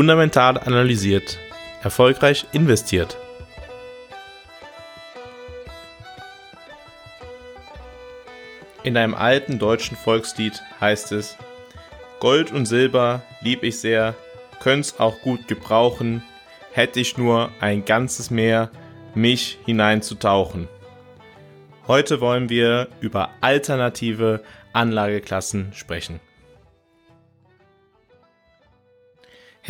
Fundamental 0.00 0.56
analysiert. 0.56 1.38
Erfolgreich 1.82 2.46
investiert. 2.52 3.18
In 8.82 8.96
einem 8.96 9.14
alten 9.14 9.58
deutschen 9.58 9.98
Volkslied 9.98 10.62
heißt 10.80 11.12
es, 11.12 11.36
Gold 12.18 12.50
und 12.50 12.64
Silber 12.64 13.20
lieb 13.42 13.62
ich 13.62 13.78
sehr, 13.78 14.14
könnt's 14.62 14.98
auch 14.98 15.20
gut 15.20 15.46
gebrauchen, 15.48 16.22
hätte 16.72 16.98
ich 16.98 17.18
nur 17.18 17.50
ein 17.60 17.84
ganzes 17.84 18.30
Meer, 18.30 18.70
mich 19.14 19.58
hineinzutauchen. 19.66 20.66
Heute 21.86 22.22
wollen 22.22 22.48
wir 22.48 22.88
über 23.02 23.28
alternative 23.42 24.42
Anlageklassen 24.72 25.74
sprechen. 25.74 26.20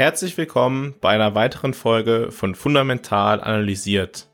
Herzlich 0.01 0.39
willkommen 0.39 0.95
bei 1.03 1.11
einer 1.11 1.35
weiteren 1.35 1.75
Folge 1.75 2.29
von 2.31 2.55
Fundamental 2.55 3.39
analysiert. 3.39 4.29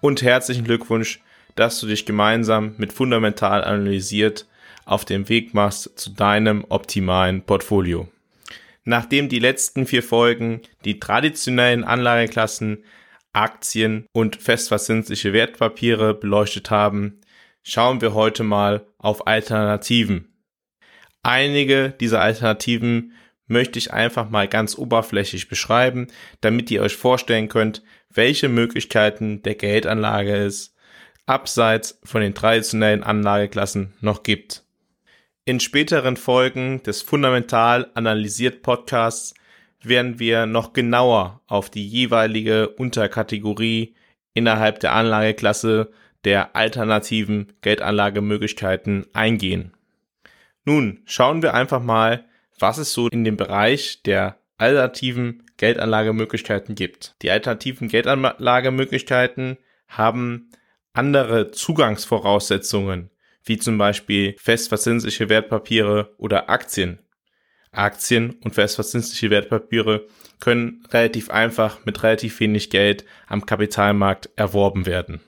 Und 0.00 0.22
herzlichen 0.22 0.64
Glückwunsch, 0.64 1.20
dass 1.54 1.78
du 1.80 1.86
dich 1.86 2.06
gemeinsam 2.06 2.76
mit 2.78 2.90
Fundamental 2.90 3.62
analysiert 3.62 4.46
auf 4.86 5.04
dem 5.04 5.28
Weg 5.28 5.52
machst 5.52 5.98
zu 5.98 6.08
deinem 6.08 6.64
optimalen 6.70 7.42
Portfolio. 7.42 8.08
Nachdem 8.84 9.28
die 9.28 9.38
letzten 9.38 9.84
vier 9.84 10.02
Folgen 10.02 10.62
die 10.86 10.98
traditionellen 10.98 11.84
Anlageklassen 11.84 12.82
Aktien 13.34 14.06
und 14.12 14.36
festverzinsliche 14.36 15.34
Wertpapiere 15.34 16.14
beleuchtet 16.14 16.70
haben, 16.70 17.20
schauen 17.62 18.00
wir 18.00 18.14
heute 18.14 18.44
mal 18.44 18.86
auf 18.96 19.26
Alternativen. 19.26 20.32
Einige 21.22 21.90
dieser 21.90 22.22
Alternativen 22.22 23.12
möchte 23.50 23.78
ich 23.78 23.92
einfach 23.92 24.30
mal 24.30 24.48
ganz 24.48 24.78
oberflächlich 24.78 25.48
beschreiben, 25.48 26.06
damit 26.40 26.70
ihr 26.70 26.82
euch 26.82 26.96
vorstellen 26.96 27.48
könnt, 27.48 27.82
welche 28.08 28.48
Möglichkeiten 28.48 29.42
der 29.42 29.56
Geldanlage 29.56 30.34
es 30.34 30.74
abseits 31.26 32.00
von 32.04 32.20
den 32.20 32.34
traditionellen 32.34 33.02
Anlageklassen 33.02 33.92
noch 34.00 34.22
gibt. 34.22 34.64
In 35.44 35.58
späteren 35.58 36.16
Folgen 36.16 36.82
des 36.84 37.02
Fundamental 37.02 37.90
analysiert 37.94 38.62
Podcasts 38.62 39.34
werden 39.82 40.18
wir 40.18 40.46
noch 40.46 40.72
genauer 40.72 41.40
auf 41.46 41.70
die 41.70 41.86
jeweilige 41.86 42.68
Unterkategorie 42.68 43.94
innerhalb 44.32 44.80
der 44.80 44.92
Anlageklasse 44.92 45.90
der 46.24 46.54
alternativen 46.54 47.52
Geldanlagemöglichkeiten 47.62 49.06
eingehen. 49.12 49.72
Nun 50.64 51.00
schauen 51.04 51.42
wir 51.42 51.54
einfach 51.54 51.82
mal, 51.82 52.26
was 52.60 52.78
es 52.78 52.92
so 52.92 53.08
in 53.08 53.24
dem 53.24 53.36
Bereich 53.36 54.02
der 54.02 54.38
alternativen 54.58 55.44
Geldanlagemöglichkeiten 55.56 56.74
gibt. 56.74 57.14
Die 57.22 57.30
alternativen 57.30 57.88
Geldanlagemöglichkeiten 57.88 59.56
haben 59.88 60.50
andere 60.92 61.50
Zugangsvoraussetzungen, 61.50 63.10
wie 63.44 63.58
zum 63.58 63.78
Beispiel 63.78 64.36
festverzinsliche 64.38 65.28
Wertpapiere 65.28 66.14
oder 66.18 66.50
Aktien. 66.50 66.98
Aktien 67.72 68.32
und 68.42 68.54
festverzinsliche 68.54 69.30
Wertpapiere 69.30 70.06
können 70.40 70.82
relativ 70.90 71.30
einfach 71.30 71.84
mit 71.84 72.02
relativ 72.02 72.40
wenig 72.40 72.70
Geld 72.70 73.04
am 73.28 73.46
Kapitalmarkt 73.46 74.30
erworben 74.36 74.86
werden. 74.86 75.20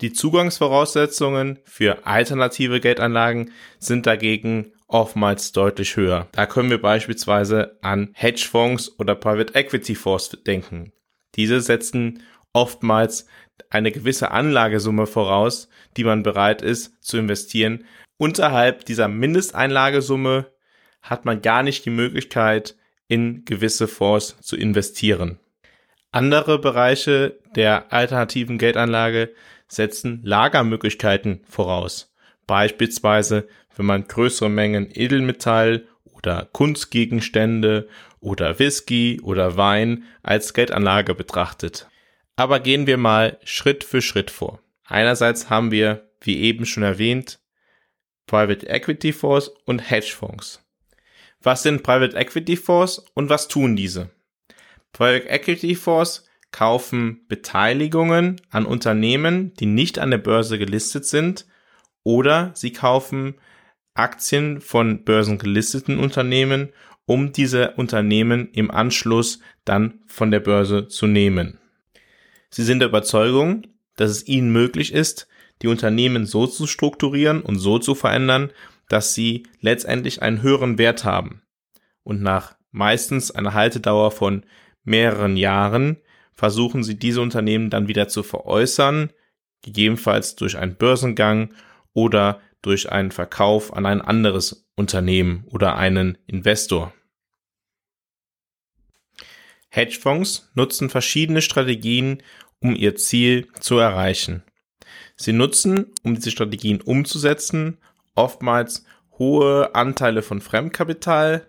Die 0.00 0.12
Zugangsvoraussetzungen 0.12 1.58
für 1.64 2.06
alternative 2.06 2.80
Geldanlagen 2.80 3.52
sind 3.78 4.06
dagegen 4.06 4.72
oftmals 4.88 5.52
deutlich 5.52 5.96
höher. 5.96 6.26
Da 6.32 6.46
können 6.46 6.70
wir 6.70 6.80
beispielsweise 6.80 7.78
an 7.82 8.10
Hedgefonds 8.14 8.98
oder 8.98 9.14
Private 9.14 9.54
Equity 9.54 9.94
Fonds 9.94 10.30
denken. 10.46 10.92
Diese 11.36 11.60
setzen 11.60 12.22
oftmals 12.54 13.26
eine 13.68 13.92
gewisse 13.92 14.30
Anlagesumme 14.30 15.06
voraus, 15.06 15.68
die 15.96 16.04
man 16.04 16.22
bereit 16.22 16.62
ist 16.62 16.94
zu 17.04 17.18
investieren. 17.18 17.84
Unterhalb 18.16 18.86
dieser 18.86 19.06
Mindesteinlagesumme 19.06 20.46
hat 21.02 21.24
man 21.24 21.42
gar 21.42 21.62
nicht 21.62 21.84
die 21.84 21.90
Möglichkeit, 21.90 22.74
in 23.06 23.44
gewisse 23.44 23.86
Fonds 23.86 24.36
zu 24.40 24.56
investieren. 24.56 25.38
Andere 26.12 26.58
Bereiche 26.58 27.38
der 27.54 27.92
alternativen 27.92 28.58
Geldanlage 28.58 29.32
setzen 29.70 30.20
Lagermöglichkeiten 30.24 31.40
voraus. 31.48 32.12
Beispielsweise 32.46 33.48
wenn 33.80 33.86
man 33.86 34.06
größere 34.06 34.50
Mengen 34.50 34.90
Edelmetall 34.92 35.88
oder 36.04 36.48
Kunstgegenstände 36.52 37.88
oder 38.20 38.58
Whisky 38.58 39.18
oder 39.22 39.56
Wein 39.56 40.04
als 40.22 40.52
Geldanlage 40.52 41.14
betrachtet. 41.14 41.88
Aber 42.36 42.60
gehen 42.60 42.86
wir 42.86 42.98
mal 42.98 43.38
Schritt 43.42 43.82
für 43.84 44.02
Schritt 44.02 44.30
vor. 44.30 44.60
Einerseits 44.84 45.48
haben 45.48 45.70
wir, 45.70 46.10
wie 46.20 46.40
eben 46.40 46.66
schon 46.66 46.82
erwähnt, 46.82 47.40
Private 48.26 48.68
Equity 48.68 49.14
Fonds 49.14 49.50
und 49.64 49.90
Hedgefonds. 49.90 50.62
Was 51.42 51.62
sind 51.62 51.82
Private 51.82 52.16
Equity 52.16 52.56
Fonds 52.56 53.02
und 53.14 53.30
was 53.30 53.48
tun 53.48 53.76
diese? 53.76 54.10
Private 54.92 55.28
Equity 55.28 55.74
Fonds 55.74 56.28
kaufen 56.52 57.26
Beteiligungen 57.28 58.40
an 58.50 58.66
Unternehmen, 58.66 59.54
die 59.54 59.66
nicht 59.66 59.98
an 59.98 60.10
der 60.10 60.18
Börse 60.18 60.58
gelistet 60.58 61.04
sind, 61.04 61.46
oder 62.02 62.50
sie 62.54 62.72
kaufen 62.72 63.34
Aktien 63.94 64.60
von 64.60 65.04
börsengelisteten 65.04 65.98
Unternehmen, 65.98 66.70
um 67.06 67.32
diese 67.32 67.72
Unternehmen 67.72 68.48
im 68.52 68.70
Anschluss 68.70 69.40
dann 69.64 70.00
von 70.06 70.30
der 70.30 70.40
Börse 70.40 70.88
zu 70.88 71.06
nehmen. 71.06 71.58
Sie 72.50 72.62
sind 72.62 72.80
der 72.80 72.88
Überzeugung, 72.88 73.66
dass 73.96 74.10
es 74.10 74.26
ihnen 74.26 74.52
möglich 74.52 74.92
ist, 74.92 75.28
die 75.62 75.68
Unternehmen 75.68 76.26
so 76.26 76.46
zu 76.46 76.66
strukturieren 76.66 77.42
und 77.42 77.58
so 77.58 77.78
zu 77.78 77.94
verändern, 77.94 78.50
dass 78.88 79.14
sie 79.14 79.44
letztendlich 79.60 80.22
einen 80.22 80.42
höheren 80.42 80.78
Wert 80.78 81.04
haben. 81.04 81.42
Und 82.02 82.22
nach 82.22 82.56
meistens 82.70 83.30
einer 83.30 83.54
Haltedauer 83.54 84.10
von 84.10 84.44
mehreren 84.84 85.36
Jahren 85.36 85.98
versuchen 86.34 86.82
sie 86.84 86.98
diese 86.98 87.20
Unternehmen 87.20 87.70
dann 87.70 87.88
wieder 87.88 88.08
zu 88.08 88.22
veräußern, 88.22 89.12
gegebenenfalls 89.62 90.36
durch 90.36 90.56
einen 90.56 90.76
Börsengang 90.76 91.54
oder 91.92 92.40
durch 92.62 92.90
einen 92.90 93.10
Verkauf 93.10 93.72
an 93.74 93.86
ein 93.86 94.00
anderes 94.00 94.66
Unternehmen 94.76 95.44
oder 95.48 95.76
einen 95.76 96.18
Investor. 96.26 96.92
Hedgefonds 99.70 100.50
nutzen 100.54 100.90
verschiedene 100.90 101.42
Strategien, 101.42 102.22
um 102.60 102.74
ihr 102.74 102.96
Ziel 102.96 103.48
zu 103.60 103.78
erreichen. 103.78 104.42
Sie 105.16 105.32
nutzen, 105.32 105.86
um 106.02 106.14
diese 106.14 106.30
Strategien 106.30 106.80
umzusetzen, 106.80 107.78
oftmals 108.14 108.84
hohe 109.18 109.74
Anteile 109.74 110.22
von 110.22 110.40
Fremdkapital, 110.40 111.46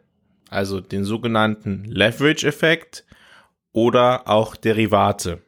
also 0.49 0.81
den 0.81 1.03
sogenannten 1.03 1.85
Leverage-Effekt 1.85 3.05
oder 3.73 4.27
auch 4.27 4.55
Derivate. 4.55 5.41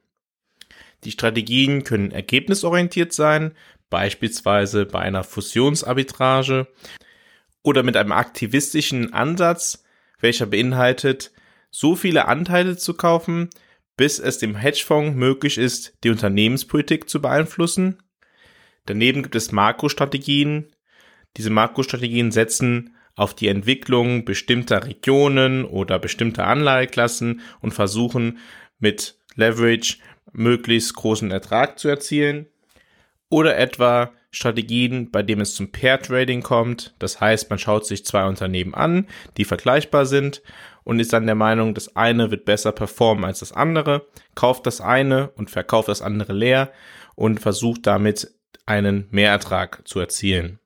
Die 1.03 1.11
Strategien 1.11 1.83
können 1.83 2.11
ergebnisorientiert 2.11 3.13
sein, 3.13 3.55
beispielsweise 3.89 4.85
bei 4.85 4.99
einer 4.99 5.23
Fusionsarbitrage 5.23 6.67
oder 7.61 7.83
mit 7.83 7.97
einem 7.97 8.11
aktivistischen 8.11 9.13
Ansatz, 9.13 9.83
welcher 10.19 10.45
beinhaltet, 10.45 11.31
so 11.69 11.95
viele 11.95 12.27
Anteile 12.27 12.77
zu 12.77 12.93
kaufen, 12.93 13.49
bis 13.97 14.19
es 14.19 14.37
dem 14.37 14.55
Hedgefonds 14.55 15.15
möglich 15.15 15.57
ist, 15.57 15.93
die 16.03 16.09
Unternehmenspolitik 16.09 17.09
zu 17.09 17.21
beeinflussen. 17.21 18.01
Daneben 18.85 19.23
gibt 19.23 19.35
es 19.35 19.51
Makrostrategien. 19.51 20.71
Diese 21.37 21.49
Makrostrategien 21.49 22.31
setzen 22.31 22.95
auf 23.15 23.33
die 23.33 23.47
Entwicklung 23.47 24.25
bestimmter 24.25 24.85
Regionen 24.85 25.65
oder 25.65 25.99
bestimmter 25.99 26.47
Anlageklassen 26.47 27.41
und 27.61 27.73
versuchen 27.73 28.39
mit 28.79 29.17
Leverage 29.35 29.97
möglichst 30.31 30.95
großen 30.95 31.31
Ertrag 31.31 31.77
zu 31.77 31.87
erzielen 31.87 32.47
oder 33.29 33.57
etwa 33.57 34.11
Strategien, 34.31 35.11
bei 35.11 35.21
denen 35.21 35.41
es 35.41 35.53
zum 35.53 35.71
Pair 35.71 36.01
Trading 36.01 36.41
kommt. 36.41 36.95
Das 36.97 37.21
heißt, 37.21 37.51
man 37.51 37.59
schaut 37.59 37.85
sich 37.85 38.03
zwei 38.03 38.25
Unternehmen 38.25 38.73
an, 38.73 39.07
die 39.37 39.45
vergleichbar 39.45 40.07
sind 40.07 40.41
und 40.83 40.99
ist 40.99 41.13
dann 41.13 41.27
der 41.27 41.35
Meinung, 41.35 41.75
das 41.75 41.95
eine 41.95 42.31
wird 42.31 42.45
besser 42.45 42.71
performen 42.71 43.25
als 43.25 43.39
das 43.39 43.51
andere, 43.51 44.07
kauft 44.33 44.65
das 44.65 44.81
eine 44.81 45.29
und 45.35 45.51
verkauft 45.51 45.87
das 45.87 46.01
andere 46.01 46.33
leer 46.33 46.71
und 47.15 47.39
versucht 47.39 47.85
damit 47.85 48.31
einen 48.65 49.07
Mehrertrag 49.11 49.87
zu 49.87 49.99
erzielen. 49.99 50.59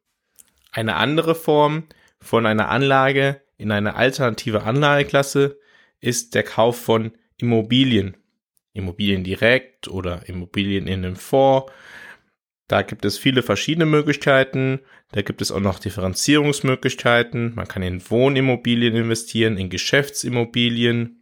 Eine 0.72 0.96
andere 0.96 1.36
Form 1.36 1.84
von 2.20 2.46
einer 2.46 2.70
Anlage 2.70 3.42
in 3.58 3.72
eine 3.72 3.96
alternative 3.96 4.64
Anlageklasse 4.64 5.60
ist 6.00 6.36
der 6.36 6.44
Kauf 6.44 6.80
von 6.80 7.12
Immobilien. 7.38 8.18
Immobilien 8.74 9.24
direkt 9.24 9.88
oder 9.88 10.28
Immobilien 10.28 10.88
in 10.88 11.04
einem 11.04 11.16
Fonds 11.16 11.72
da 12.68 12.82
gibt 12.82 13.06
es 13.06 13.18
viele 13.18 13.44
verschiedene 13.44 13.86
Möglichkeiten. 13.86 14.82
Da 15.12 15.22
gibt 15.22 15.42
es 15.42 15.52
auch 15.52 15.62
noch 15.62 15.80
Differenzierungsmöglichkeiten. 15.80 17.56
Man 17.56 17.68
kann 17.68 17.82
in 17.82 18.02
Wohnimmobilien 18.10 18.96
investieren, 18.96 19.58
in 19.58 19.70
Geschäftsimmobilien. 19.70 21.14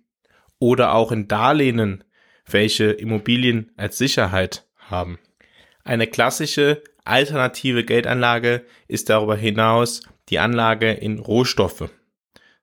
oder 0.57 0.93
auch 0.93 1.11
in 1.11 1.27
Darlehen, 1.27 2.05
welche 2.49 2.85
Immobilien 2.85 3.71
als 3.75 3.97
Sicherheit 3.97 4.65
haben. 4.77 5.19
Eine 5.83 6.07
klassische 6.07 6.81
alternative 7.03 7.83
Geldanlage 7.83 8.65
ist 8.87 9.09
darüber 9.09 9.35
hinaus 9.35 10.01
die 10.29 10.39
Anlage 10.39 10.91
in 10.91 11.19
Rohstoffe. 11.19 11.89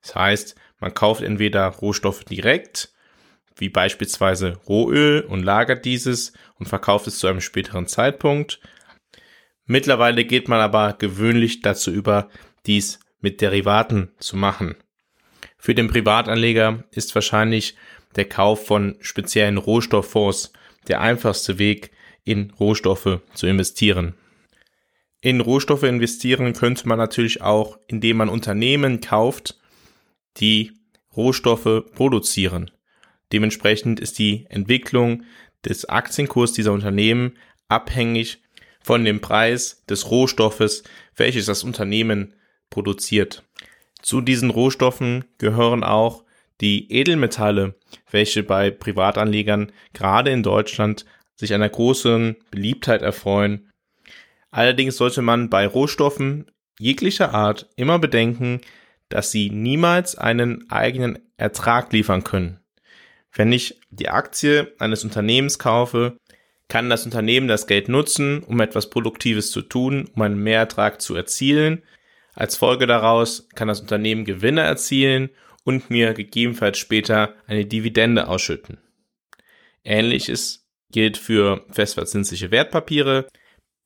Das 0.03 0.15
heißt, 0.15 0.57
man 0.81 0.95
kauft 0.95 1.23
entweder 1.23 1.67
Rohstoffe 1.67 2.25
direkt, 2.25 2.93
wie 3.57 3.69
beispielsweise 3.69 4.59
Rohöl 4.69 5.21
und 5.21 5.43
lagert 5.43 5.85
dieses 5.85 6.33
und 6.59 6.69
verkauft 6.69 7.07
es 7.07 7.19
zu 7.19 7.27
einem 7.27 7.41
späteren 7.41 7.87
Zeitpunkt. 7.87 8.61
Mittlerweile 9.65 10.25
geht 10.25 10.49
man 10.49 10.61
aber 10.61 10.95
gewöhnlich 10.95 11.61
dazu 11.61 11.91
über, 11.91 12.29
dies 12.67 12.99
mit 13.21 13.41
Derivaten 13.41 14.13
zu 14.19 14.37
machen. 14.37 14.75
Für 15.57 15.75
den 15.75 15.89
Privatanleger 15.89 16.85
ist 16.91 17.15
wahrscheinlich 17.15 17.77
der 18.17 18.25
Kauf 18.25 18.67
von 18.67 18.97
speziellen 19.01 19.59
Rohstofffonds 19.59 20.53
der 20.89 21.01
einfachste 21.01 21.59
Weg, 21.59 21.93
in 22.25 22.53
Rohstoffe 22.59 23.21
zu 23.35 23.47
investieren. 23.47 24.15
In 25.25 25.41
Rohstoffe 25.41 25.85
investieren 25.85 26.53
könnte 26.53 26.89
man 26.89 26.99
natürlich 26.99 27.43
auch, 27.43 27.79
indem 27.87 28.17
man 28.17 28.29
Unternehmen 28.29 29.01
kauft, 29.01 29.57
die 30.39 30.73
Rohstoffe 31.17 31.85
produzieren. 31.95 32.73
Dementsprechend 33.33 34.01
ist 34.01 34.19
die 34.19 34.47
Entwicklung 34.49 35.23
des 35.65 35.89
Aktienkurs 35.89 36.53
dieser 36.53 36.73
Unternehmen 36.73 37.39
abhängig 37.69 38.43
von 38.83 39.05
dem 39.05 39.21
Preis 39.21 39.85
des 39.89 40.11
Rohstoffes, 40.11 40.83
welches 41.15 41.47
das 41.47 41.63
Unternehmen 41.63 42.35
produziert. 42.69 43.45
Zu 44.03 44.23
diesen 44.23 44.51
Rohstoffen 44.51 45.25
gehören 45.39 45.85
auch 45.85 46.25
die 46.61 46.93
Edelmetalle, 46.93 47.77
welche 48.11 48.43
bei 48.43 48.73
Privatanlegern 48.73 49.71
gerade 49.93 50.33
in 50.33 50.43
Deutschland 50.43 51.05
sich 51.37 51.55
einer 51.55 51.69
großen 51.69 52.37
Beliebtheit 52.51 53.03
erfreuen. 53.03 53.69
Allerdings 54.53 54.97
sollte 54.97 55.23
man 55.23 55.51
bei 55.51 55.67
Rohstoffen 55.67 56.47
jeglicher 56.79 57.35
Art 57.35 57.69
immer 57.75 57.99
bedenken, 57.99 58.61
dass 59.09 59.31
sie 59.31 59.51
niemals 59.51 60.17
einen 60.17 60.71
eigenen 60.71 61.19
Ertrag 61.37 61.93
liefern 61.93 62.23
können. 62.23 62.61
Wenn 63.33 63.53
ich 63.53 63.81
die 63.91 64.11
Aktie 64.11 64.73
eines 64.79 65.05
Unternehmens 65.05 65.59
kaufe, 65.59 66.19
kann 66.69 66.91
das 66.91 67.05
Unternehmen 67.05 67.49
das 67.49 67.67
Geld 67.67 67.89
nutzen, 67.89 68.43
um 68.43 68.61
etwas 68.61 68.91
Produktives 68.91 69.51
zu 69.51 69.63
tun, 69.63 70.09
um 70.15 70.23
einen 70.23 70.43
Mehrertrag 70.43 71.01
zu 71.01 71.15
erzielen. 71.15 71.83
Als 72.35 72.57
Folge 72.57 72.87
daraus 72.87 73.49
kann 73.55 73.69
das 73.69 73.81
Unternehmen 73.81 74.25
Gewinne 74.25 74.63
erzielen 74.63 75.31
und 75.65 75.91
mir 75.91 76.13
gegebenenfalls 76.15 76.79
später 76.79 77.35
eine 77.47 77.67
Dividende 77.67 78.29
ausschütten. 78.29 78.79
Ähnliches 79.85 80.67
gilt 80.91 81.17
für 81.17 81.65
festverzinsliche 81.71 82.51
Wertpapiere. 82.51 83.29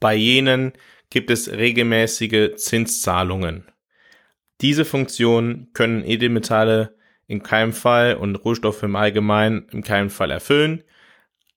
Bei 0.06 0.14
jenen 0.14 0.72
gibt 1.10 1.32
es 1.32 1.50
regelmäßige 1.50 2.54
Zinszahlungen. 2.54 3.64
Diese 4.60 4.84
Funktion 4.84 5.66
können 5.72 6.04
Edelmetalle 6.04 6.94
in 7.26 7.42
keinem 7.42 7.72
Fall 7.72 8.14
und 8.14 8.36
Rohstoffe 8.36 8.84
im 8.84 8.94
Allgemeinen 8.94 9.66
in 9.72 9.82
keinem 9.82 10.10
Fall 10.10 10.30
erfüllen. 10.30 10.84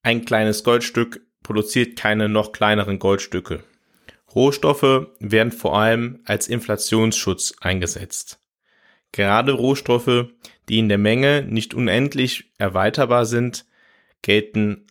Ein 0.02 0.26
kleines 0.26 0.64
Goldstück 0.64 1.22
produziert 1.44 1.96
keine 1.96 2.28
noch 2.28 2.52
kleineren 2.52 2.98
Goldstücke. 2.98 3.64
Rohstoffe 4.34 5.10
werden 5.20 5.52
vor 5.52 5.78
allem 5.78 6.22
als 6.26 6.48
Inflationsschutz 6.48 7.54
eingesetzt. 7.62 8.40
Gerade 9.12 9.52
Rohstoffe, 9.52 10.26
die 10.70 10.80
in 10.80 10.90
der 10.90 10.98
Menge 10.98 11.44
nicht 11.44 11.76
unendlich 11.76 12.52
erweiterbar 12.58 13.28
sind, 13.28 13.68
gelten 14.24 14.88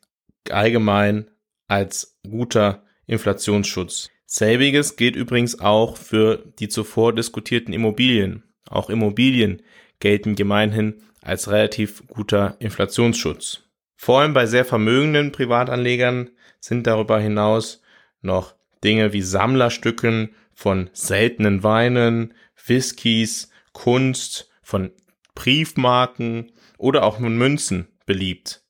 allgemein 0.49 1.29
als 1.67 2.21
guter 2.23 2.85
Inflationsschutz. 3.09 4.11
Selbiges 4.27 4.97
gilt 4.97 5.17
übrigens 5.17 5.59
auch 5.59 5.97
für 5.97 6.45
die 6.59 6.69
zuvor 6.69 7.15
diskutierten 7.15 7.73
Immobilien. 7.73 8.45
Auch 8.69 8.91
Immobilien 8.91 9.63
gelten 9.99 10.37
gemeinhin 10.37 11.03
als 11.23 11.51
relativ 11.51 12.07
guter 12.07 12.57
Inflationsschutz. 12.61 13.65
Vor 13.97 14.21
allem 14.21 14.35
bei 14.35 14.47
sehr 14.47 14.65
vermögenden 14.65 15.33
Privatanlegern 15.33 16.31
sind 16.61 16.87
darüber 16.87 17.19
hinaus 17.19 17.83
noch 18.21 18.55
Dinge 18.85 19.13
wie 19.13 19.23
Sammlerstücken 19.23 20.35
von 20.55 20.91
seltenen 20.93 21.63
Weinen, 21.63 22.35
Whiskys, 22.67 23.51
Kunst, 23.73 24.51
von 24.63 24.91
Briefmarken 25.35 26.53
oder 26.77 27.05
auch 27.05 27.19
von 27.19 27.37
Münzen 27.37 27.89
beliebt. 28.07 28.63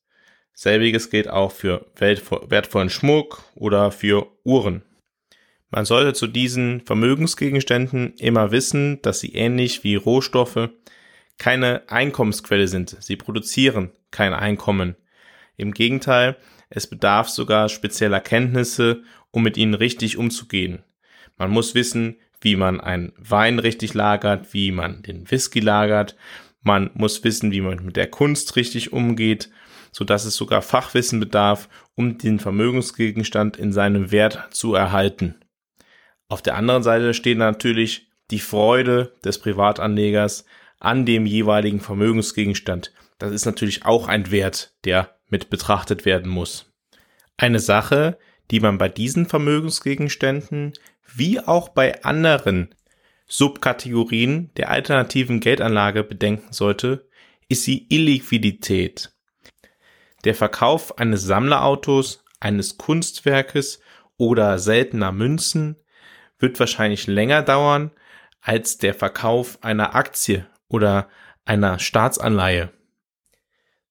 Selbiges 0.59 1.09
gilt 1.09 1.29
auch 1.29 1.53
für 1.53 1.87
wertvollen 1.95 2.91
Schmuck 2.91 3.45
oder 3.55 3.93
für 3.93 4.27
Uhren. 4.43 4.83
Man 5.71 5.85
sollte 5.85 6.15
zu 6.15 6.27
diesen 6.27 6.81
Vermögensgegenständen 6.81 8.15
immer 8.15 8.51
wissen, 8.51 9.01
dass 9.03 9.21
sie 9.21 9.35
ähnlich 9.35 9.85
wie 9.85 9.95
Rohstoffe 9.95 10.71
keine 11.39 11.89
Einkommensquelle 11.89 12.67
sind. 12.67 12.97
Sie 12.99 13.15
produzieren 13.15 13.93
kein 14.11 14.35
Einkommen. 14.35 14.97
Im 15.57 15.73
Gegenteil, 15.73 16.37
es 16.71 16.89
bedarf 16.89 17.29
sogar 17.29 17.69
spezieller 17.69 18.21
Kenntnisse, 18.21 19.05
um 19.31 19.45
mit 19.45 19.57
ihnen 19.57 19.75
richtig 19.75 20.17
umzugehen. 20.17 20.83
Man 21.37 21.53
muss 21.53 21.77
wissen, 21.77 22.17
wie 22.41 22.57
man 22.57 22.81
einen 22.81 23.13
Wein 23.17 23.61
richtig 23.61 23.95
lagert, 23.95 24.53
wie 24.55 24.73
man 24.73 25.03
den 25.03 25.31
Whisky 25.31 25.61
lagert. 25.61 26.17
Man 26.63 26.91
muss 26.95 27.23
wissen, 27.23 27.53
wie 27.53 27.61
man 27.61 27.85
mit 27.85 27.95
der 27.95 28.09
Kunst 28.09 28.57
richtig 28.57 28.93
umgeht, 28.93 29.51
so 29.93 30.05
dass 30.05 30.25
es 30.25 30.37
sogar 30.37 30.63
Fachwissen 30.63 31.21
bedarf, 31.21 31.69
um 31.95 32.19
den 32.19 32.39
Vermögensgegenstand 32.39 33.57
in 33.57 33.73
seinem 33.73 34.11
Wert 34.11 34.49
zu 34.51 34.75
erhalten. 34.75 35.37
Auf 36.29 36.43
der 36.43 36.57
anderen 36.57 36.83
Seite 36.83 37.15
steht 37.15 37.39
natürlich 37.39 38.11
die 38.31 38.41
Freude 38.41 39.15
des 39.25 39.39
Privatanlegers 39.39 40.45
an 40.79 41.07
dem 41.07 41.27
jeweiligen 41.27 41.81
Vermögensgegenstand. 41.81 42.93
Das 43.19 43.33
ist 43.33 43.47
natürlich 43.47 43.85
auch 43.85 44.09
ein 44.09 44.31
Wert, 44.31 44.75
der 44.85 45.17
mit 45.29 45.51
betrachtet 45.51 46.05
werden 46.05 46.31
muss. 46.31 46.73
Eine 47.37 47.61
Sache, 47.61 48.19
die 48.51 48.61
man 48.61 48.79
bei 48.79 48.89
diesen 48.89 49.27
Vermögensgegenständen 49.27 50.73
wie 51.15 51.41
auch 51.41 51.71
bei 51.71 52.05
anderen 52.05 52.75
Subkategorien 53.27 54.51
der 54.57 54.71
alternativen 54.71 55.41
Geldanlage 55.41 56.05
bedenken 56.05 56.53
sollte, 56.53 57.09
ist 57.49 57.67
die 57.67 57.93
Illiquidität. 57.95 59.13
Der 60.25 60.35
Verkauf 60.35 60.99
eines 60.99 61.23
Sammlerautos, 61.23 62.25
eines 62.41 62.79
Kunstwerkes 62.79 63.81
oder 64.17 64.59
seltener 64.59 65.13
Münzen 65.13 65.77
wird 66.39 66.59
wahrscheinlich 66.59 67.07
länger 67.07 67.43
dauern 67.43 67.91
als 68.41 68.79
der 68.79 68.95
Verkauf 68.95 69.63
einer 69.63 69.95
Aktie 69.95 70.47
oder 70.69 71.09
einer 71.45 71.79
Staatsanleihe. 71.79 72.73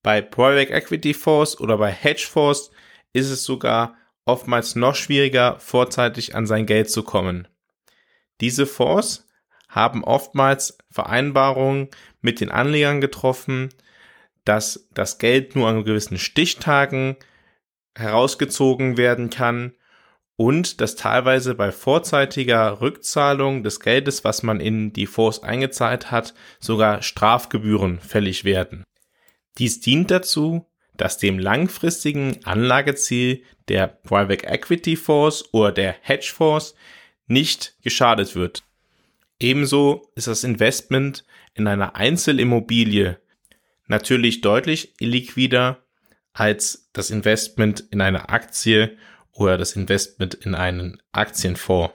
Bei 0.04 0.22
Private 0.22 0.72
Equity 0.72 1.14
Fonds 1.14 1.60
oder 1.60 1.78
bei 1.78 1.92
Hedge 1.92 2.28
Fonds 2.30 2.72
ist 3.14 3.30
es 3.30 3.44
sogar 3.44 3.96
oftmals 4.26 4.76
noch 4.76 4.96
schwieriger, 4.96 5.60
vorzeitig 5.60 6.36
an 6.36 6.46
sein 6.46 6.66
Geld 6.66 6.90
zu 6.90 7.04
kommen. 7.04 7.48
Diese 8.42 8.66
Fonds 8.66 9.28
haben 9.70 10.04
oftmals 10.04 10.78
Vereinbarungen 10.92 11.90
mit 12.22 12.40
den 12.40 12.52
Anlegern 12.52 13.02
getroffen, 13.02 13.70
dass 14.48 14.88
das 14.94 15.18
Geld 15.18 15.56
nur 15.56 15.68
an 15.68 15.84
gewissen 15.84 16.18
Stichtagen 16.18 17.18
herausgezogen 17.96 18.96
werden 18.96 19.30
kann 19.30 19.74
und 20.38 20.80
dass 20.80 20.96
teilweise 20.96 21.56
bei 21.56 21.72
vorzeitiger 21.72 22.80
Rückzahlung 22.80 23.64
des 23.64 23.80
Geldes, 23.80 24.24
was 24.24 24.44
man 24.44 24.60
in 24.62 24.94
die 24.94 25.08
Fonds 25.08 25.44
eingezahlt 25.44 26.12
hat, 26.12 26.34
sogar 26.60 27.02
Strafgebühren 27.02 28.00
fällig 28.00 28.46
werden. 28.46 28.84
Dies 29.58 29.82
dient 29.82 30.12
dazu, 30.12 30.68
dass 30.96 31.18
dem 31.18 31.40
langfristigen 31.40 32.46
Anlageziel 32.46 33.44
der 33.68 33.88
Private 33.88 34.46
Equity 34.46 34.96
Fonds 34.96 35.52
oder 35.54 35.72
der 35.72 35.96
Hedge 36.02 36.32
Fonds 36.34 36.76
nicht 37.26 37.76
geschadet 37.82 38.36
wird. 38.36 38.64
Ebenso 39.40 40.10
ist 40.16 40.28
das 40.28 40.44
Investment 40.44 41.26
in 41.54 41.68
einer 41.68 41.96
Einzelimmobilie 41.96 43.20
natürlich 43.88 44.42
deutlich 44.42 44.94
illiquider 45.00 45.84
als 46.34 46.90
das 46.94 47.10
Investment 47.10 47.80
in 47.92 48.02
eine 48.02 48.30
Aktie 48.30 48.98
oder 49.32 49.58
das 49.58 49.76
Investment 49.76 50.34
in 50.36 50.56
einen 50.56 51.02
Aktienfonds. 51.12 51.94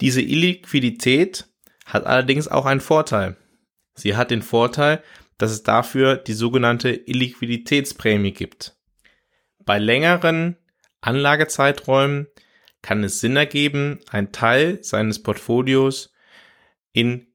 Diese 0.00 0.20
Illiquidität 0.20 1.48
hat 1.84 2.06
allerdings 2.06 2.48
auch 2.48 2.66
einen 2.66 2.80
Vorteil. 2.80 3.36
Sie 3.94 4.16
hat 4.16 4.30
den 4.30 4.42
Vorteil, 4.42 5.02
dass 5.38 5.50
es 5.50 5.62
dafür 5.62 6.16
die 6.16 6.32
sogenannte 6.32 6.90
Illiquiditätsprämie 6.90 8.32
gibt. 8.32 8.76
Bei 9.64 9.78
längeren 9.78 10.56
Anlagezeiträumen 11.00 12.26
kann 12.82 13.02
es 13.04 13.20
Sinn 13.20 13.36
ergeben, 13.36 14.00
einen 14.10 14.32
Teil 14.32 14.82
seines 14.82 15.22
Portfolios 15.22 16.12
in 16.92 17.26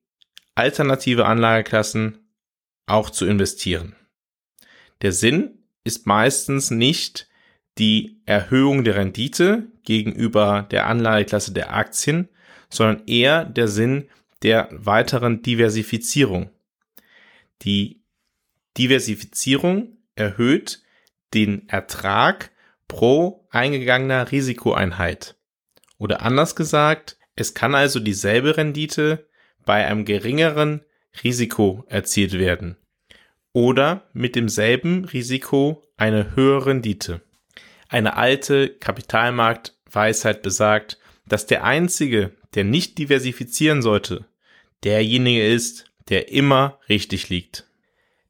alternative 0.55 1.25
Anlageklassen 1.25 2.20
auch 2.85 3.09
zu 3.09 3.25
investieren. 3.25 3.95
Der 5.01 5.11
Sinn 5.11 5.59
ist 5.83 6.05
meistens 6.05 6.71
nicht 6.71 7.27
die 7.77 8.21
Erhöhung 8.25 8.83
der 8.83 8.95
Rendite 8.95 9.67
gegenüber 9.83 10.67
der 10.71 10.87
Anlageklasse 10.87 11.53
der 11.53 11.73
Aktien, 11.73 12.29
sondern 12.69 13.07
eher 13.07 13.45
der 13.45 13.67
Sinn 13.67 14.09
der 14.43 14.69
weiteren 14.71 15.41
Diversifizierung. 15.41 16.49
Die 17.61 18.01
Diversifizierung 18.77 19.97
erhöht 20.15 20.81
den 21.33 21.67
Ertrag 21.69 22.51
pro 22.87 23.47
eingegangener 23.49 24.31
Risikoeinheit. 24.31 25.35
Oder 25.97 26.21
anders 26.21 26.55
gesagt, 26.55 27.17
es 27.35 27.53
kann 27.53 27.75
also 27.75 27.99
dieselbe 27.99 28.57
Rendite 28.57 29.27
bei 29.65 29.85
einem 29.85 30.05
geringeren 30.05 30.81
Risiko 31.23 31.85
erzielt 31.87 32.33
werden. 32.33 32.77
Oder 33.53 34.09
mit 34.13 34.35
demselben 34.35 35.05
Risiko 35.05 35.87
eine 35.97 36.35
höhere 36.35 36.67
Rendite. 36.67 37.21
Eine 37.89 38.15
alte 38.15 38.69
Kapitalmarktweisheit 38.69 40.41
besagt, 40.41 40.97
dass 41.27 41.45
der 41.45 41.63
Einzige, 41.63 42.31
der 42.55 42.63
nicht 42.63 42.97
diversifizieren 42.97 43.81
sollte, 43.81 44.25
derjenige 44.83 45.45
ist, 45.45 45.91
der 46.09 46.31
immer 46.31 46.79
richtig 46.89 47.29
liegt. 47.29 47.67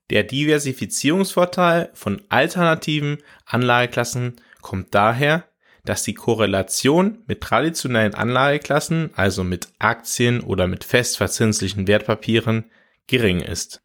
Der 0.09 0.23
Diversifizierungsvorteil 0.23 1.89
von 1.93 2.21
alternativen 2.29 3.19
Anlageklassen 3.45 4.35
kommt 4.61 4.93
daher, 4.93 5.47
dass 5.83 6.03
die 6.03 6.13
Korrelation 6.13 7.19
mit 7.27 7.41
traditionellen 7.41 8.13
Anlageklassen, 8.13 9.11
also 9.15 9.43
mit 9.43 9.69
Aktien 9.79 10.41
oder 10.41 10.67
mit 10.67 10.83
festverzinslichen 10.83 11.87
Wertpapieren, 11.87 12.65
gering 13.07 13.39
ist. 13.39 13.81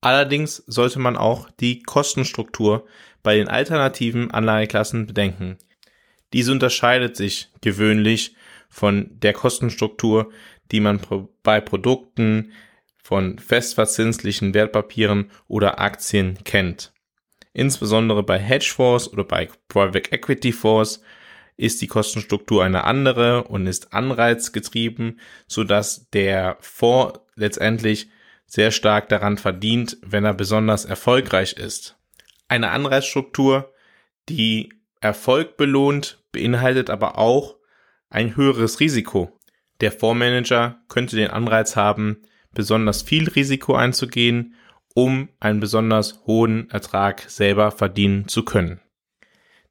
Allerdings 0.00 0.62
sollte 0.66 0.98
man 0.98 1.16
auch 1.16 1.50
die 1.50 1.82
Kostenstruktur 1.82 2.86
bei 3.22 3.36
den 3.36 3.48
alternativen 3.48 4.30
Anlageklassen 4.30 5.06
bedenken. 5.06 5.58
Diese 6.32 6.52
unterscheidet 6.52 7.16
sich 7.16 7.50
gewöhnlich 7.60 8.34
von 8.68 9.10
der 9.18 9.32
Kostenstruktur, 9.32 10.30
die 10.70 10.80
man 10.80 11.00
bei 11.42 11.60
Produkten 11.60 12.52
von 13.02 13.38
festverzinslichen 13.38 14.54
Wertpapieren 14.54 15.30
oder 15.48 15.80
Aktien 15.80 16.38
kennt. 16.44 16.92
Insbesondere 17.52 18.22
bei 18.22 18.38
Hedgefonds 18.38 19.12
oder 19.12 19.24
bei 19.24 19.48
Private 19.68 20.12
Equity 20.12 20.52
Fonds 20.52 21.02
ist 21.60 21.82
die 21.82 21.86
Kostenstruktur 21.86 22.64
eine 22.64 22.84
andere 22.84 23.44
und 23.44 23.66
ist 23.66 23.92
anreizgetrieben, 23.92 25.20
so 25.46 25.62
dass 25.62 26.08
der 26.10 26.56
Fonds 26.60 27.20
letztendlich 27.34 28.08
sehr 28.46 28.70
stark 28.70 29.08
daran 29.08 29.36
verdient, 29.36 29.98
wenn 30.02 30.24
er 30.24 30.34
besonders 30.34 30.84
erfolgreich 30.84 31.52
ist. 31.52 31.96
Eine 32.48 32.70
Anreizstruktur, 32.70 33.72
die 34.28 34.72
Erfolg 35.00 35.56
belohnt, 35.56 36.24
beinhaltet 36.32 36.90
aber 36.90 37.18
auch 37.18 37.56
ein 38.08 38.36
höheres 38.36 38.80
Risiko. 38.80 39.38
Der 39.80 39.92
Fondsmanager 39.92 40.80
könnte 40.88 41.16
den 41.16 41.30
Anreiz 41.30 41.76
haben, 41.76 42.22
besonders 42.52 43.02
viel 43.02 43.28
Risiko 43.28 43.74
einzugehen, 43.74 44.54
um 44.94 45.28
einen 45.38 45.60
besonders 45.60 46.22
hohen 46.26 46.68
Ertrag 46.70 47.24
selber 47.28 47.70
verdienen 47.70 48.28
zu 48.28 48.44
können. 48.44 48.80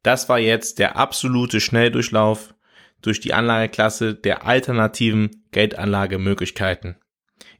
Das 0.04 0.30
war 0.30 0.40
jetzt 0.40 0.80
der 0.80 0.96
absolute 0.96 1.60
Schnelldurchlauf 1.60 2.54
durch 3.02 3.20
die 3.20 3.34
Anlageklasse 3.34 4.14
der 4.14 4.46
alternativen 4.46 5.46
Geldanlagemöglichkeiten. 5.52 6.96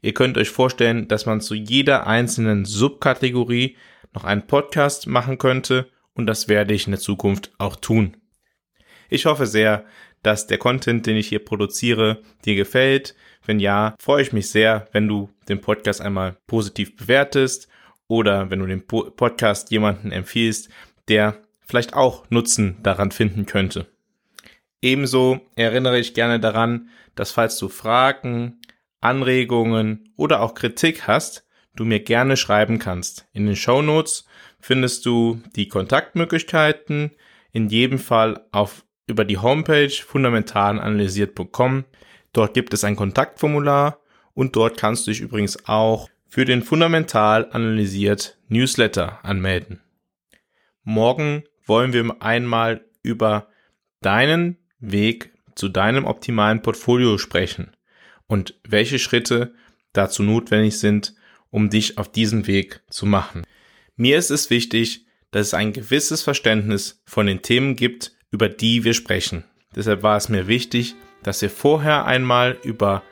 Ihr 0.02 0.14
könnt 0.14 0.38
euch 0.38 0.50
vorstellen, 0.50 1.08
dass 1.08 1.26
man 1.26 1.40
zu 1.40 1.54
jeder 1.54 2.06
einzelnen 2.06 2.64
Subkategorie 2.64 3.76
noch 4.14 4.24
einen 4.24 4.46
Podcast 4.46 5.06
machen 5.06 5.38
könnte 5.38 5.90
und 6.14 6.26
das 6.26 6.48
werde 6.48 6.74
ich 6.74 6.86
in 6.86 6.92
der 6.92 7.00
Zukunft 7.00 7.52
auch 7.58 7.76
tun. 7.76 8.16
Ich 9.08 9.26
hoffe 9.26 9.46
sehr, 9.46 9.84
dass 10.22 10.46
der 10.46 10.58
Content, 10.58 11.06
den 11.06 11.16
ich 11.16 11.28
hier 11.28 11.44
produziere, 11.44 12.22
dir 12.44 12.54
gefällt. 12.54 13.14
Wenn 13.44 13.58
ja, 13.58 13.94
freue 13.98 14.22
ich 14.22 14.32
mich 14.32 14.50
sehr, 14.50 14.88
wenn 14.92 15.08
du 15.08 15.30
den 15.48 15.60
Podcast 15.60 16.00
einmal 16.00 16.36
positiv 16.46 16.96
bewertest 16.96 17.68
oder 18.06 18.50
wenn 18.50 18.60
du 18.60 18.66
den 18.66 18.86
Podcast 18.86 19.70
jemanden 19.70 20.12
empfiehlst, 20.12 20.68
der 21.08 21.38
vielleicht 21.70 21.94
auch 21.94 22.28
Nutzen 22.28 22.76
daran 22.82 23.10
finden 23.10 23.46
könnte. 23.46 23.86
Ebenso 24.82 25.40
erinnere 25.56 25.98
ich 25.98 26.14
gerne 26.14 26.40
daran, 26.40 26.88
dass 27.14 27.32
falls 27.32 27.58
du 27.58 27.68
Fragen, 27.68 28.60
Anregungen 29.00 30.12
oder 30.16 30.42
auch 30.42 30.54
Kritik 30.54 31.06
hast, 31.06 31.46
du 31.76 31.84
mir 31.84 32.00
gerne 32.00 32.36
schreiben 32.36 32.78
kannst. 32.78 33.26
In 33.32 33.46
den 33.46 33.56
Show 33.56 33.82
Notes 33.82 34.26
findest 34.58 35.06
du 35.06 35.40
die 35.56 35.68
Kontaktmöglichkeiten, 35.68 37.12
in 37.52 37.68
jedem 37.68 37.98
Fall 37.98 38.46
auf 38.52 38.84
über 39.06 39.24
die 39.24 39.38
Homepage 39.38 39.90
fundamentalanalysiert.com. 39.90 41.84
Dort 42.32 42.54
gibt 42.54 42.72
es 42.74 42.84
ein 42.84 42.96
Kontaktformular 42.96 44.00
und 44.34 44.54
dort 44.54 44.76
kannst 44.76 45.06
du 45.06 45.10
dich 45.10 45.20
übrigens 45.20 45.66
auch 45.66 46.08
für 46.28 46.44
den 46.44 46.62
Fundamental 46.62 47.48
analysiert 47.50 48.38
Newsletter 48.48 49.24
anmelden. 49.24 49.80
Morgen 50.84 51.42
wollen 51.70 51.92
wir 51.92 52.16
einmal 52.20 52.84
über 53.04 53.46
deinen 54.00 54.58
Weg 54.80 55.30
zu 55.54 55.68
deinem 55.68 56.04
optimalen 56.04 56.62
Portfolio 56.62 57.16
sprechen 57.16 57.76
und 58.26 58.58
welche 58.66 58.98
Schritte 58.98 59.54
dazu 59.92 60.24
notwendig 60.24 60.80
sind, 60.80 61.14
um 61.48 61.70
dich 61.70 61.96
auf 61.96 62.10
diesen 62.10 62.48
Weg 62.48 62.80
zu 62.90 63.06
machen. 63.06 63.44
Mir 63.94 64.18
ist 64.18 64.30
es 64.30 64.50
wichtig, 64.50 65.06
dass 65.30 65.46
es 65.46 65.54
ein 65.54 65.72
gewisses 65.72 66.22
Verständnis 66.22 67.02
von 67.04 67.26
den 67.26 67.40
Themen 67.40 67.76
gibt, 67.76 68.16
über 68.32 68.48
die 68.48 68.82
wir 68.82 68.92
sprechen. 68.92 69.44
Deshalb 69.76 70.02
war 70.02 70.16
es 70.16 70.28
mir 70.28 70.48
wichtig, 70.48 70.96
dass 71.22 71.40
wir 71.40 71.50
vorher 71.50 72.04
einmal 72.04 72.58
über 72.64 73.04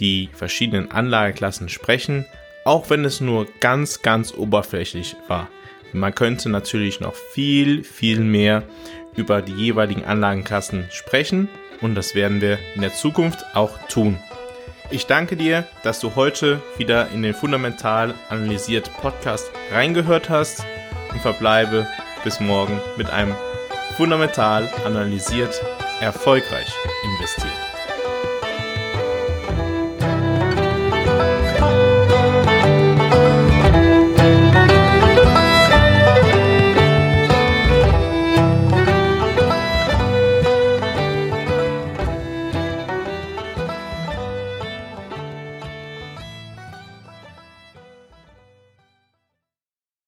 die 0.00 0.30
verschiedenen 0.32 0.90
Anlageklassen 0.90 1.68
sprechen, 1.68 2.26
auch 2.64 2.90
wenn 2.90 3.04
es 3.04 3.20
nur 3.20 3.46
ganz, 3.60 4.02
ganz 4.02 4.34
oberflächlich 4.34 5.14
war. 5.28 5.48
Man 5.94 6.14
könnte 6.14 6.48
natürlich 6.48 6.98
noch 6.98 7.14
viel, 7.14 7.84
viel 7.84 8.18
mehr 8.18 8.64
über 9.16 9.42
die 9.42 9.52
jeweiligen 9.52 10.04
Anlagenklassen 10.04 10.88
sprechen 10.90 11.48
und 11.80 11.94
das 11.94 12.16
werden 12.16 12.40
wir 12.40 12.58
in 12.74 12.80
der 12.80 12.92
Zukunft 12.92 13.44
auch 13.54 13.78
tun. 13.88 14.18
Ich 14.90 15.06
danke 15.06 15.36
dir, 15.36 15.66
dass 15.84 16.00
du 16.00 16.16
heute 16.16 16.60
wieder 16.76 17.10
in 17.10 17.22
den 17.22 17.32
Fundamental 17.32 18.12
analysiert 18.28 18.90
Podcast 19.00 19.50
reingehört 19.72 20.28
hast 20.28 20.66
und 21.12 21.20
verbleibe 21.20 21.86
bis 22.24 22.40
morgen 22.40 22.80
mit 22.96 23.08
einem 23.08 23.34
fundamental 23.96 24.68
analysiert, 24.84 25.62
erfolgreich 26.00 26.72
investiert. 27.04 27.73